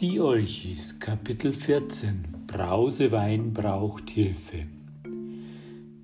Die 0.00 0.18
Olchis, 0.18 0.98
Kapitel 0.98 1.52
14 1.52 2.24
Brausewein 2.46 3.52
braucht 3.52 4.08
Hilfe. 4.08 4.64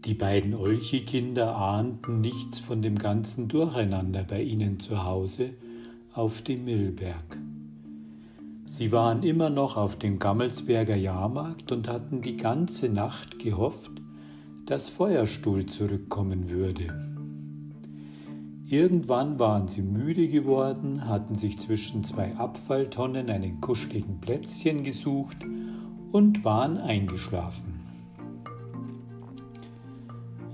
Die 0.04 0.12
beiden 0.12 0.52
Olchi-Kinder 0.52 1.56
ahnten 1.56 2.20
nichts 2.20 2.58
von 2.58 2.82
dem 2.82 2.98
ganzen 2.98 3.48
Durcheinander 3.48 4.22
bei 4.22 4.42
ihnen 4.42 4.78
zu 4.80 5.02
Hause 5.02 5.54
auf 6.12 6.42
dem 6.42 6.66
Millberg. 6.66 7.38
Sie 8.66 8.92
waren 8.92 9.22
immer 9.22 9.48
noch 9.48 9.78
auf 9.78 9.96
dem 9.96 10.18
Gammelsberger 10.18 10.96
Jahrmarkt 10.96 11.72
und 11.72 11.88
hatten 11.88 12.20
die 12.20 12.36
ganze 12.36 12.90
Nacht 12.90 13.38
gehofft, 13.38 13.92
dass 14.66 14.90
Feuerstuhl 14.90 15.64
zurückkommen 15.64 16.50
würde. 16.50 17.15
Irgendwann 18.68 19.38
waren 19.38 19.68
sie 19.68 19.80
müde 19.80 20.26
geworden, 20.26 21.08
hatten 21.08 21.36
sich 21.36 21.56
zwischen 21.56 22.02
zwei 22.02 22.34
Abfalltonnen 22.34 23.30
einen 23.30 23.60
kuscheligen 23.60 24.20
Plätzchen 24.20 24.82
gesucht 24.82 25.36
und 26.10 26.44
waren 26.44 26.76
eingeschlafen. 26.76 27.80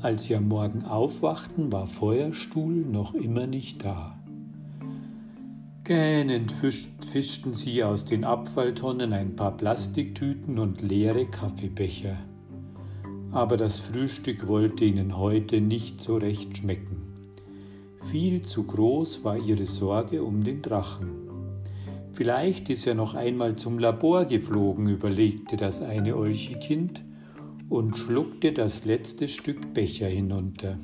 Als 0.02 0.24
sie 0.24 0.36
am 0.36 0.48
Morgen 0.48 0.84
aufwachten, 0.84 1.72
war 1.72 1.86
Feuerstuhl 1.86 2.74
noch 2.74 3.14
immer 3.14 3.46
nicht 3.46 3.82
da. 3.82 4.18
Gähnend 5.84 6.52
fischten 6.52 7.54
sie 7.54 7.82
aus 7.82 8.04
den 8.04 8.24
Abfalltonnen 8.24 9.14
ein 9.14 9.36
paar 9.36 9.56
Plastiktüten 9.56 10.58
und 10.58 10.82
leere 10.82 11.24
Kaffeebecher. 11.24 12.18
Aber 13.30 13.56
das 13.56 13.78
Frühstück 13.78 14.48
wollte 14.48 14.84
ihnen 14.84 15.16
heute 15.16 15.62
nicht 15.62 16.02
so 16.02 16.18
recht 16.18 16.58
schmecken. 16.58 17.11
Viel 18.12 18.42
zu 18.42 18.64
groß 18.64 19.24
war 19.24 19.38
ihre 19.38 19.64
Sorge 19.64 20.22
um 20.22 20.44
den 20.44 20.60
Drachen. 20.60 21.08
Vielleicht 22.12 22.68
ist 22.68 22.86
er 22.86 22.94
noch 22.94 23.14
einmal 23.14 23.56
zum 23.56 23.78
Labor 23.78 24.26
geflogen, 24.26 24.86
überlegte 24.86 25.56
das 25.56 25.80
eine 25.80 26.14
Olchekind 26.14 27.02
und 27.70 27.96
schluckte 27.96 28.52
das 28.52 28.84
letzte 28.84 29.28
Stück 29.28 29.72
Becher 29.72 30.08
hinunter. 30.08 30.76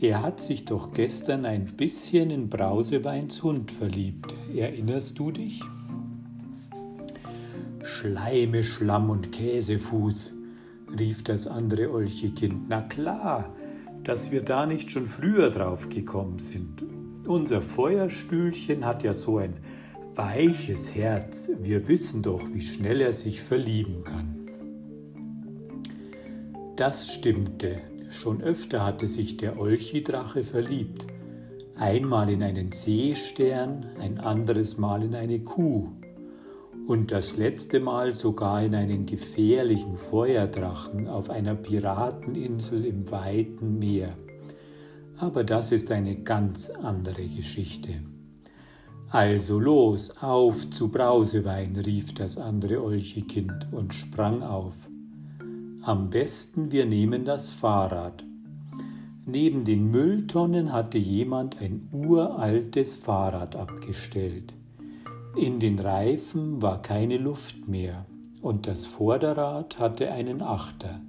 Er 0.00 0.20
hat 0.20 0.40
sich 0.40 0.64
doch 0.64 0.92
gestern 0.92 1.46
ein 1.46 1.66
bisschen 1.76 2.30
in 2.30 2.48
Brauseweins 2.48 3.40
Hund 3.44 3.70
verliebt. 3.70 4.34
Erinnerst 4.56 5.20
du 5.20 5.30
dich? 5.30 5.62
Schleime, 7.84 8.64
Schlamm 8.64 9.10
und 9.10 9.30
Käsefuß, 9.30 10.34
rief 10.98 11.22
das 11.22 11.46
andere 11.46 11.92
Olchekind. 11.92 12.68
Na 12.68 12.80
klar, 12.80 13.54
dass 14.08 14.32
wir 14.32 14.40
da 14.40 14.64
nicht 14.64 14.90
schon 14.90 15.06
früher 15.06 15.50
drauf 15.50 15.90
gekommen 15.90 16.38
sind. 16.38 16.82
Unser 17.26 17.60
Feuerstühlchen 17.60 18.86
hat 18.86 19.02
ja 19.02 19.12
so 19.12 19.36
ein 19.36 19.58
weiches 20.14 20.94
Herz. 20.94 21.50
Wir 21.60 21.88
wissen 21.88 22.22
doch, 22.22 22.40
wie 22.54 22.62
schnell 22.62 23.02
er 23.02 23.12
sich 23.12 23.42
verlieben 23.42 24.04
kann. 24.04 24.48
Das 26.76 27.12
stimmte. 27.12 27.82
Schon 28.08 28.40
öfter 28.40 28.82
hatte 28.82 29.06
sich 29.06 29.36
der 29.36 29.60
Olchidrache 29.60 30.42
verliebt. 30.42 31.04
Einmal 31.76 32.30
in 32.30 32.42
einen 32.42 32.72
Seestern, 32.72 33.84
ein 34.00 34.20
anderes 34.20 34.78
Mal 34.78 35.02
in 35.02 35.14
eine 35.14 35.40
Kuh 35.40 35.97
und 36.88 37.12
das 37.12 37.36
letzte 37.36 37.80
Mal 37.80 38.14
sogar 38.14 38.62
in 38.62 38.74
einen 38.74 39.04
gefährlichen 39.04 39.94
Feuerdrachen 39.94 41.06
auf 41.06 41.28
einer 41.28 41.54
Pirateninsel 41.54 42.86
im 42.86 43.10
weiten 43.10 43.78
Meer. 43.78 44.16
Aber 45.18 45.44
das 45.44 45.70
ist 45.70 45.90
eine 45.90 46.16
ganz 46.22 46.70
andere 46.70 47.28
Geschichte. 47.28 48.00
Also 49.10 49.58
los, 49.60 50.12
auf 50.22 50.70
zu 50.70 50.88
Brausewein, 50.88 51.76
rief 51.76 52.14
das 52.14 52.38
andere 52.38 52.82
Olchekind 52.82 53.70
und 53.70 53.92
sprang 53.92 54.42
auf. 54.42 54.74
Am 55.82 56.08
besten 56.08 56.72
wir 56.72 56.86
nehmen 56.86 57.26
das 57.26 57.50
Fahrrad. 57.50 58.24
Neben 59.26 59.66
den 59.66 59.90
Mülltonnen 59.90 60.72
hatte 60.72 60.96
jemand 60.96 61.60
ein 61.60 61.90
uraltes 61.92 62.96
Fahrrad 62.96 63.56
abgestellt. 63.56 64.54
In 65.38 65.60
den 65.60 65.78
Reifen 65.78 66.62
war 66.62 66.82
keine 66.82 67.16
Luft 67.16 67.68
mehr 67.68 68.06
und 68.42 68.66
das 68.66 68.86
Vorderrad 68.86 69.78
hatte 69.78 70.10
einen 70.10 70.42
Achter. 70.42 71.00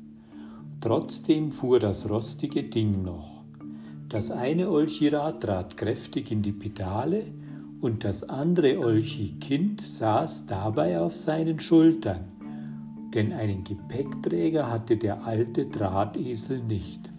Trotzdem 0.82 1.52
fuhr 1.52 1.80
das 1.80 2.08
rostige 2.08 2.62
Ding 2.62 3.02
noch. 3.02 3.44
Das 4.08 4.30
eine 4.30 4.70
Olchirad 4.70 5.42
trat 5.42 5.78
kräftig 5.78 6.32
in 6.32 6.44
die 6.44 6.52
Pedale 6.52 7.24
und 7.82 8.04
das 8.04 8.30
andere 8.30 8.78
Olchi-Kind 8.78 9.82
saß 9.82 10.46
dabei 10.46 11.00
auf 11.00 11.16
seinen 11.16 11.60
Schultern, 11.60 12.26
denn 13.16 13.34
einen 13.34 13.64
Gepäckträger 13.64 14.70
hatte 14.70 14.98
der 14.98 15.26
alte 15.26 15.66
Drahtesel 15.66 16.62
nicht. 16.62 17.10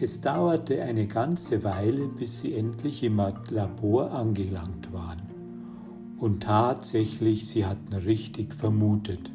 Es 0.00 0.20
dauerte 0.20 0.82
eine 0.82 1.06
ganze 1.06 1.62
Weile, 1.62 2.08
bis 2.08 2.40
sie 2.40 2.52
endlich 2.54 3.04
im 3.04 3.22
Labor 3.50 4.10
angelangt 4.10 4.92
waren. 4.92 5.21
Und 6.22 6.44
tatsächlich, 6.44 7.48
sie 7.48 7.66
hatten 7.66 7.92
richtig 7.92 8.54
vermutet. 8.54 9.32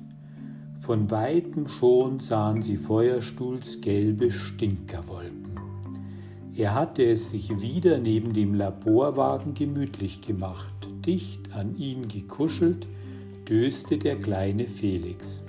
Von 0.80 1.12
weitem 1.12 1.68
schon 1.68 2.20
sahen 2.20 2.62
sie 2.62 2.78
Feuerstuhls 2.78 3.82
gelbe 3.82 4.32
Stinkerwolken. 4.32 5.60
Er 6.56 6.76
hatte 6.76 7.04
es 7.04 7.32
sich 7.32 7.60
wieder 7.60 7.98
neben 7.98 8.32
dem 8.32 8.54
Laborwagen 8.54 9.54
gemütlich 9.54 10.22
gemacht. 10.22 10.88
Dicht 11.06 11.52
an 11.52 11.76
ihn 11.76 12.08
gekuschelt, 12.08 12.88
döste 13.50 13.98
der 13.98 14.16
kleine 14.16 14.68
Felix. 14.68 15.44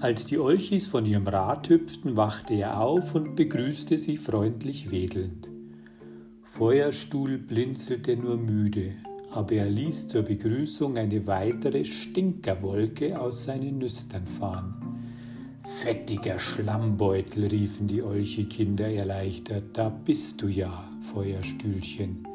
Als 0.00 0.26
die 0.26 0.38
Olchis 0.38 0.86
von 0.86 1.06
ihrem 1.06 1.26
Rad 1.26 1.70
hüpften, 1.70 2.18
wachte 2.18 2.52
er 2.52 2.78
auf 2.78 3.14
und 3.14 3.36
begrüßte 3.36 3.96
sie 3.96 4.18
freundlich 4.18 4.90
wedelnd. 4.90 5.48
Feuerstuhl 6.42 7.38
blinzelte 7.38 8.18
nur 8.18 8.36
müde, 8.36 8.96
aber 9.30 9.52
er 9.52 9.70
ließ 9.70 10.08
zur 10.08 10.22
Begrüßung 10.22 10.96
eine 10.96 11.26
weitere 11.26 11.84
Stinkerwolke 11.84 13.20
aus 13.20 13.44
seinen 13.44 13.78
Nüstern 13.78 14.26
fahren. 14.26 14.74
Fettiger 15.82 16.38
Schlammbeutel, 16.38 17.46
riefen 17.46 17.86
die 17.86 18.02
Olchekinder 18.02 18.90
erleichtert, 18.90 19.64
da 19.72 19.88
bist 19.88 20.42
du 20.42 20.48
ja, 20.48 20.84
Feuerstühlchen. 21.00 22.26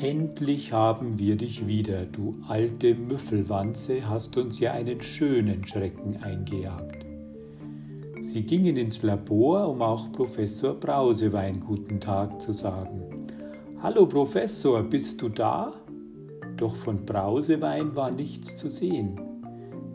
Endlich 0.00 0.72
haben 0.72 1.18
wir 1.18 1.36
dich 1.36 1.66
wieder, 1.66 2.04
du 2.06 2.36
alte 2.48 2.94
Müffelwanze, 2.94 4.08
hast 4.08 4.36
uns 4.36 4.58
ja 4.58 4.72
einen 4.72 5.00
schönen 5.00 5.66
Schrecken 5.66 6.16
eingejagt. 6.22 7.04
Sie 8.22 8.42
gingen 8.42 8.76
ins 8.76 9.02
Labor, 9.02 9.68
um 9.68 9.82
auch 9.82 10.10
Professor 10.10 10.74
Brausewein 10.74 11.60
guten 11.60 12.00
Tag 12.00 12.40
zu 12.40 12.52
sagen. 12.52 13.02
Hallo 13.82 14.06
Professor, 14.06 14.82
bist 14.82 15.20
du 15.20 15.28
da? 15.28 15.74
Doch 16.56 16.74
von 16.76 17.04
Brausewein 17.04 17.96
war 17.96 18.10
nichts 18.10 18.56
zu 18.56 18.68
sehen. 18.68 19.20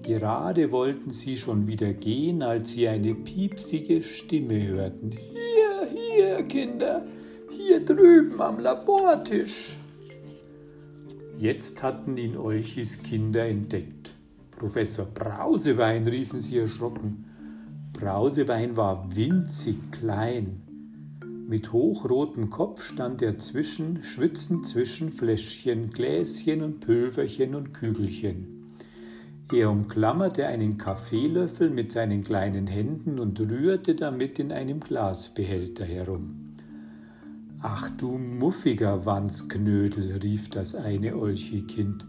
Gerade 0.04 0.72
wollten 0.72 1.12
sie 1.12 1.38
schon 1.38 1.68
wieder 1.68 1.94
gehen, 1.94 2.42
als 2.42 2.72
sie 2.72 2.88
eine 2.88 3.14
piepsige 3.14 4.02
Stimme 4.02 4.68
hörten. 4.68 5.12
Hier, 5.12 5.88
hier, 5.92 6.44
Kinder, 6.44 7.06
hier 7.50 7.84
drüben 7.84 8.42
am 8.42 8.60
Labortisch. 8.60 9.78
Jetzt 11.38 11.84
hatten 11.84 12.18
ihn 12.18 12.38
Olchis 12.38 13.02
Kinder 13.02 13.46
entdeckt. 13.48 14.14
Professor 14.52 15.06
Brausewein, 15.06 16.08
riefen 16.08 16.40
sie 16.40 16.58
erschrocken. 16.58 17.26
Brausewein 17.94 18.76
war 18.76 19.16
winzig 19.16 19.78
klein, 19.92 20.62
mit 21.50 21.74
hochrotem 21.74 22.52
Kopf 22.52 22.84
stand 22.84 23.24
er 23.24 23.40
zwischen, 23.40 24.04
schwitzend 24.04 24.68
zwischen 24.68 25.12
Fläschchen, 25.12 25.90
Gläschen 25.90 26.62
und 26.62 26.80
Pülverchen 26.80 27.56
und 27.56 27.74
Kügelchen. 27.74 28.68
Er 29.52 29.72
umklammerte 29.72 30.46
einen 30.46 30.78
Kaffeelöffel 30.78 31.72
mit 31.72 31.92
seinen 31.92 32.22
kleinen 32.22 32.68
Händen 32.68 33.18
und 33.18 33.40
rührte 33.40 33.96
damit 33.96 34.38
in 34.38 34.52
einem 34.52 34.80
Glasbehälter 34.80 35.86
herum. 35.86 36.36
Ach 37.62 37.90
du 37.98 38.20
muffiger 38.20 39.08
Wanzknödel, 39.08 40.20
rief 40.22 40.52
das 40.52 40.76
eine 40.76 41.18
Olchikind, 41.18 42.06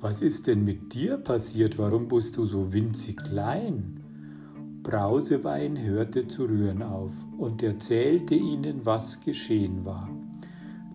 was 0.00 0.22
ist 0.22 0.46
denn 0.46 0.62
mit 0.62 0.94
dir 0.94 1.16
passiert? 1.16 1.78
Warum 1.78 2.06
bist 2.06 2.36
du 2.36 2.46
so 2.46 2.72
winzig 2.72 3.16
klein? 3.16 4.03
Brausewein 4.84 5.82
hörte 5.82 6.26
zu 6.26 6.44
rühren 6.44 6.82
auf 6.82 7.12
und 7.38 7.62
erzählte 7.62 8.34
ihnen, 8.34 8.84
was 8.84 9.18
geschehen 9.22 9.84
war. 9.86 10.10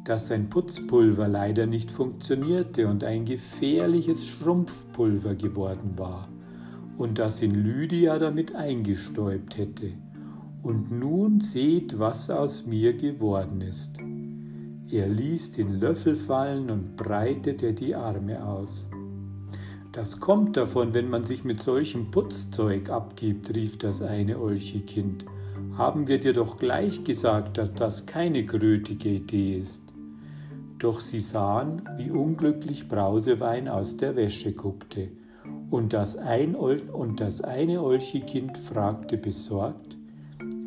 Dass 0.05 0.27
sein 0.27 0.47
Putzpulver 0.47 1.27
leider 1.27 1.65
nicht 1.65 1.89
funktionierte 1.89 2.87
und 2.87 3.03
ein 3.03 3.25
gefährliches 3.25 4.27
Schrumpfpulver 4.27 5.33
geworden 5.33 5.97
war 5.97 6.29
und 6.99 7.17
dass 7.17 7.41
ihn 7.41 7.55
Lydia 7.55 8.19
damit 8.19 8.55
eingestäubt 8.55 9.57
hätte. 9.57 9.93
Und 10.61 10.91
nun 10.91 11.41
seht, 11.41 11.97
was 11.97 12.29
aus 12.29 12.67
mir 12.67 12.93
geworden 12.93 13.61
ist. 13.61 13.97
Er 14.91 15.07
ließ 15.07 15.53
den 15.53 15.79
Löffel 15.79 16.15
fallen 16.15 16.69
und 16.69 16.95
breitete 16.95 17.73
die 17.73 17.95
Arme 17.95 18.43
aus. 18.43 18.88
Das 19.91 20.19
kommt 20.19 20.55
davon, 20.55 20.93
wenn 20.93 21.09
man 21.09 21.23
sich 21.23 21.43
mit 21.43 21.63
solchem 21.63 22.11
Putzzeug 22.11 22.91
abgibt, 22.91 23.53
rief 23.55 23.77
das 23.79 24.01
eine 24.03 24.39
Olchikind. 24.39 25.25
Haben 25.77 26.07
wir 26.07 26.19
dir 26.19 26.33
doch 26.33 26.57
gleich 26.57 27.03
gesagt, 27.03 27.57
dass 27.57 27.73
das 27.73 28.05
keine 28.05 28.45
grötige 28.45 29.09
Idee 29.09 29.57
ist. 29.57 29.83
Doch 30.77 31.01
sie 31.01 31.19
sahen, 31.19 31.81
wie 31.97 32.11
unglücklich 32.11 32.87
Brausewein 32.87 33.67
aus 33.67 33.97
der 33.97 34.15
Wäsche 34.15 34.53
guckte, 34.53 35.09
und 35.71 35.93
das, 35.93 36.17
ein 36.17 36.55
und 36.55 37.19
das 37.19 37.41
eine 37.41 37.81
Olchikind 37.81 38.57
fragte 38.57 39.17
besorgt, 39.17 39.97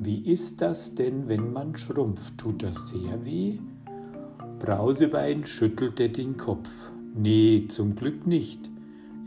wie 0.00 0.20
ist 0.20 0.60
das 0.60 0.94
denn, 0.94 1.28
wenn 1.28 1.52
man 1.52 1.76
schrumpft? 1.76 2.38
Tut 2.38 2.62
das 2.62 2.88
sehr 2.90 3.24
weh? 3.24 3.58
Brausewein 4.58 5.44
schüttelte 5.44 6.08
den 6.08 6.36
Kopf. 6.36 6.68
Nee, 7.14 7.66
zum 7.68 7.94
Glück 7.94 8.26
nicht. 8.26 8.71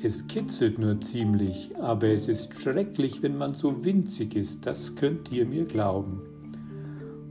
Es 0.03 0.27
kitzelt 0.27 0.77
nur 0.77 0.99
ziemlich, 0.99 1.71
aber 1.79 2.07
es 2.07 2.27
ist 2.27 2.53
schrecklich, 2.61 3.23
wenn 3.23 3.37
man 3.37 3.53
so 3.53 3.85
winzig 3.85 4.35
ist, 4.35 4.65
das 4.65 4.95
könnt 4.95 5.31
ihr 5.31 5.45
mir 5.45 5.65
glauben. 5.65 6.21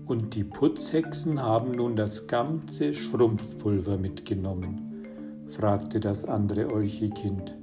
Und 0.06 0.34
die 0.34 0.44
Putzhexen 0.44 1.42
haben 1.42 1.72
nun 1.72 1.94
das 1.94 2.26
ganze 2.26 2.94
Schrumpfpulver 2.94 3.98
mitgenommen, 3.98 5.04
fragte 5.46 6.00
das 6.00 6.24
andere 6.24 6.72
Olchikind. 6.72 7.56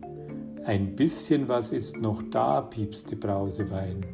Ein 0.65 0.95
bisschen 0.95 1.49
was 1.49 1.71
ist 1.71 1.99
noch 1.99 2.21
da, 2.29 2.61
piepste 2.61 3.15
Brausewein. 3.15 4.05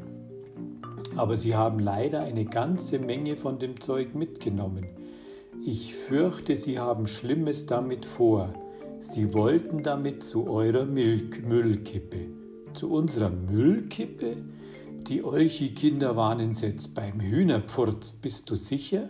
Aber 1.17 1.35
sie 1.35 1.55
haben 1.55 1.79
leider 1.79 2.21
eine 2.21 2.45
ganze 2.45 2.99
Menge 2.99 3.35
von 3.35 3.59
dem 3.59 3.81
Zeug 3.81 4.15
mitgenommen. 4.15 4.85
Ich 5.65 5.95
fürchte, 5.95 6.55
sie 6.55 6.79
haben 6.79 7.07
Schlimmes 7.07 7.65
damit 7.65 8.05
vor 8.05 8.53
Sie 8.99 9.33
wollten 9.33 9.83
damit 9.83 10.23
zu 10.23 10.49
eurer 10.49 10.85
Milch 10.85 11.41
Müllkippe. 11.43 12.29
Zu 12.73 12.91
unserer 12.91 13.29
Müllkippe? 13.29 14.37
Die 15.07 15.23
Olchi-Kinder 15.23 16.15
waren 16.15 16.39
entsetzt. 16.39 16.95
Beim 16.95 17.19
Hühnerpfurz, 17.19 18.13
bist 18.13 18.49
du 18.49 18.55
sicher? 18.55 19.09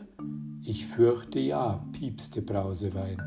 Ich 0.64 0.86
fürchte 0.86 1.40
ja, 1.40 1.86
piepste 1.94 2.42
Brausewein. 2.42 3.22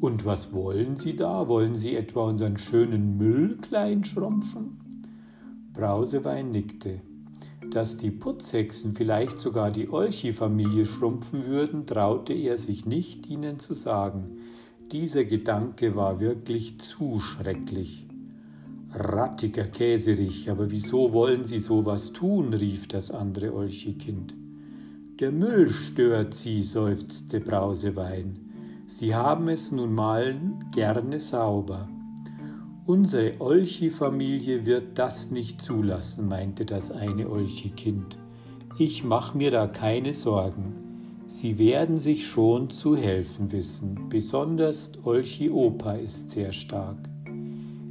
Und 0.00 0.24
was 0.24 0.52
wollen 0.54 0.96
Sie 0.96 1.14
da? 1.14 1.46
Wollen 1.46 1.74
Sie 1.74 1.94
etwa 1.94 2.24
unseren 2.28 2.56
schönen 2.56 3.18
Müll 3.18 3.58
kleinschrumpfen? 3.58 4.78
Brausewein 5.74 6.50
nickte. 6.50 7.02
Dass 7.70 7.98
die 7.98 8.10
Putzhexen 8.10 8.94
vielleicht 8.94 9.40
sogar 9.40 9.70
die 9.70 9.90
Olchi-Familie 9.90 10.86
schrumpfen 10.86 11.46
würden, 11.46 11.86
traute 11.86 12.32
er 12.32 12.56
sich 12.56 12.86
nicht, 12.86 13.26
ihnen 13.26 13.58
zu 13.58 13.74
sagen. 13.74 14.35
Dieser 14.92 15.24
Gedanke 15.24 15.96
war 15.96 16.20
wirklich 16.20 16.78
zu 16.78 17.18
schrecklich. 17.18 18.06
Rattiger 18.92 19.64
Käserich, 19.64 20.48
aber 20.48 20.70
wieso 20.70 21.12
wollen 21.12 21.44
Sie 21.44 21.58
sowas 21.58 22.12
tun? 22.12 22.54
rief 22.54 22.86
das 22.86 23.10
andere 23.10 23.52
Olchikind. 23.52 24.34
Der 25.18 25.32
Müll 25.32 25.70
stört 25.70 26.34
Sie, 26.34 26.62
seufzte 26.62 27.40
Brausewein. 27.40 28.38
Sie 28.86 29.12
haben 29.12 29.48
es 29.48 29.72
nun 29.72 29.92
mal 29.92 30.36
gerne 30.72 31.18
sauber. 31.18 31.88
Unsere 32.86 33.40
Olchi-Familie 33.40 34.66
wird 34.66 35.00
das 35.00 35.32
nicht 35.32 35.60
zulassen, 35.60 36.28
meinte 36.28 36.64
das 36.64 36.92
eine 36.92 37.28
Olchikind. 37.28 38.18
Ich 38.78 39.02
mach 39.02 39.34
mir 39.34 39.50
da 39.50 39.66
keine 39.66 40.14
Sorgen. 40.14 40.85
Sie 41.28 41.58
werden 41.58 41.98
sich 41.98 42.24
schon 42.24 42.70
zu 42.70 42.96
helfen 42.96 43.50
wissen, 43.50 44.08
besonders 44.08 44.92
Olchi 45.02 45.50
Opa 45.50 45.94
ist 45.94 46.30
sehr 46.30 46.52
stark. 46.52 46.98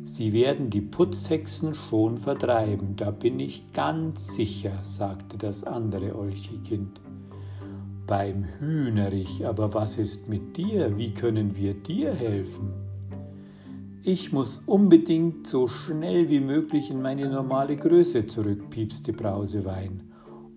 Sie 0.06 0.32
werden 0.32 0.70
die 0.70 0.80
Putzhexen 0.80 1.76
schon 1.76 2.18
vertreiben, 2.18 2.96
da 2.96 3.12
bin 3.12 3.42
ich 3.42 3.74
ganz 3.74 4.36
sicher, 4.36 4.72
sagte 4.84 5.38
das 5.38 5.66
andere 5.66 6.18
Olchi-Kind. 6.18 7.02
Beim 8.08 8.46
Hühnerich, 8.60 9.46
aber 9.46 9.74
was 9.74 9.98
ist 9.98 10.30
mit 10.30 10.56
dir? 10.56 10.98
Wie 10.98 11.14
können 11.14 11.58
wir 11.58 11.74
dir 11.74 12.14
helfen? 12.14 12.72
Ich 14.02 14.32
muss 14.32 14.64
unbedingt 14.66 15.48
so 15.48 15.68
schnell 15.68 16.30
wie 16.30 16.40
möglich 16.40 16.90
in 16.90 17.02
meine 17.02 17.30
normale 17.30 17.76
Größe 17.76 18.28
zurück, 18.28 18.70
piepste 18.70 19.12
Brausewein 19.12 20.15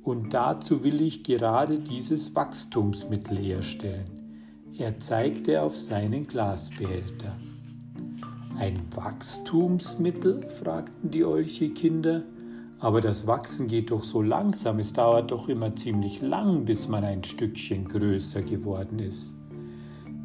und 0.08 0.32
dazu 0.32 0.82
will 0.82 1.02
ich 1.02 1.22
gerade 1.22 1.78
dieses 1.78 2.34
Wachstumsmittel 2.34 3.36
herstellen. 3.36 4.06
Er 4.76 4.98
zeigte 4.98 5.60
auf 5.60 5.76
seinen 5.76 6.26
Glasbehälter. 6.26 7.36
Ein 8.58 8.80
Wachstumsmittel? 8.94 10.46
fragten 10.46 11.10
die 11.10 11.24
Olche-Kinder. 11.24 12.22
Aber 12.80 13.00
das 13.00 13.26
Wachsen 13.26 13.66
geht 13.66 13.90
doch 13.90 14.04
so 14.04 14.22
langsam, 14.22 14.78
es 14.78 14.92
dauert 14.92 15.30
doch 15.30 15.48
immer 15.48 15.74
ziemlich 15.74 16.22
lang, 16.22 16.64
bis 16.64 16.88
man 16.88 17.04
ein 17.04 17.24
Stückchen 17.24 17.88
größer 17.88 18.42
geworden 18.42 19.00
ist. 19.00 19.34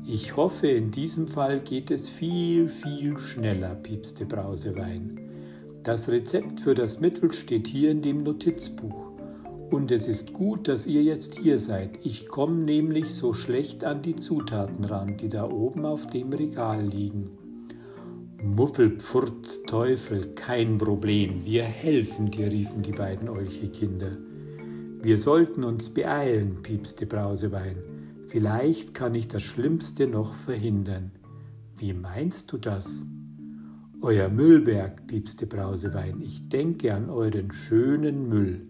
Ich 0.05 0.37
hoffe, 0.37 0.67
in 0.67 0.91
diesem 0.91 1.27
Fall 1.27 1.59
geht 1.61 1.89
es 1.89 2.09
viel, 2.09 2.67
viel 2.67 3.17
schneller, 3.17 3.73
piepste 3.75 4.25
Brausewein. 4.25 5.19
Das 5.81 6.07
Rezept 6.09 6.61
für 6.61 6.75
das 6.75 6.99
Mittel 6.99 7.31
steht 7.33 7.67
hier 7.67 7.91
in 7.91 8.01
dem 8.01 8.23
Notizbuch. 8.23 9.12
Und 9.73 9.89
es 9.89 10.07
ist 10.07 10.33
gut, 10.33 10.67
dass 10.67 10.85
ihr 10.85 11.01
jetzt 11.01 11.39
hier 11.39 11.57
seid. 11.57 11.97
Ich 12.03 12.27
komme 12.27 12.57
nämlich 12.57 13.15
so 13.15 13.33
schlecht 13.33 13.83
an 13.83 14.03
die 14.03 14.15
Zutaten 14.15 14.85
ran, 14.85 15.17
die 15.17 15.29
da 15.29 15.49
oben 15.49 15.83
auf 15.83 16.05
dem 16.05 16.31
Regal 16.31 16.85
liegen. 16.85 17.31
Muffelpfurz, 18.43 19.63
Teufel, 19.63 20.35
kein 20.35 20.77
Problem. 20.77 21.43
Wir 21.43 21.63
helfen 21.63 22.29
dir, 22.29 22.51
riefen 22.51 22.83
die 22.83 22.91
beiden 22.91 23.27
Olche-Kinder. 23.27 24.15
Wir 25.01 25.17
sollten 25.17 25.63
uns 25.63 25.89
beeilen, 25.89 26.61
piepste 26.61 27.07
Brausewein. 27.07 27.77
Vielleicht 28.27 28.93
kann 28.93 29.15
ich 29.15 29.27
das 29.27 29.41
Schlimmste 29.41 30.05
noch 30.05 30.35
verhindern. 30.35 31.09
Wie 31.79 31.93
meinst 31.93 32.51
du 32.51 32.57
das? 32.59 33.07
Euer 34.01 34.29
Müllberg, 34.29 35.07
piepste 35.07 35.47
Brausewein. 35.47 36.21
Ich 36.21 36.47
denke 36.47 36.93
an 36.93 37.09
euren 37.09 37.51
schönen 37.51 38.29
Müll. 38.29 38.67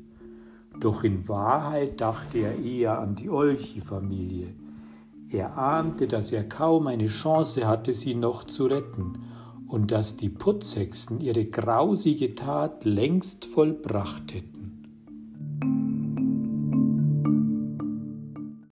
Doch 0.80 1.04
in 1.04 1.28
Wahrheit 1.28 2.02
dachte 2.02 2.40
er 2.40 2.60
eher 2.60 3.00
an 3.00 3.16
die 3.16 3.30
Olchi-Familie. 3.30 4.54
Er 5.30 5.58
ahnte, 5.58 6.08
dass 6.08 6.32
er 6.32 6.44
kaum 6.44 6.88
eine 6.88 7.08
Chance 7.08 7.66
hatte, 7.68 7.94
sie 7.94 8.16
noch 8.16 8.44
zu 8.44 8.68
retten 8.68 9.24
und 9.68 9.92
dass 9.92 10.18
die 10.18 10.30
Putzhexen 10.30 11.22
ihre 11.22 11.46
grausige 11.46 12.36
Tat 12.36 12.86
längst 12.86 13.46
vollbracht 13.46 14.34
hätten. 14.34 14.53